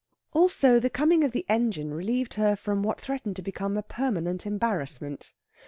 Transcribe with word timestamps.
Also 0.33 0.79
the 0.79 0.89
coming 0.89 1.23
of 1.23 1.31
the 1.31 1.45
engine 1.47 1.93
relieved 1.93 2.33
her 2.33 2.55
from 2.55 2.81
what 2.81 2.99
threatened 2.99 3.35
to 3.35 3.43
become 3.43 3.77
a 3.77 3.83
permanent 3.83 4.47
embarrassment. 4.47 5.31